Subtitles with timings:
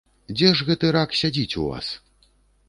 [0.37, 1.93] Дзе ж гэты рак сядзіць у вас?